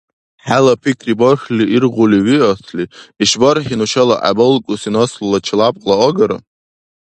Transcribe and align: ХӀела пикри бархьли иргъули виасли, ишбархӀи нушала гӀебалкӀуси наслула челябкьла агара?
ХӀела 0.47 0.73
пикри 0.81 1.13
бархьли 1.19 1.65
иргъули 1.75 2.19
виасли, 2.25 2.83
ишбархӀи 3.23 3.75
нушала 3.79 4.15
гӀебалкӀуси 4.21 4.89
наслула 4.95 5.39
челябкьла 5.45 5.95
агара? 6.07 6.37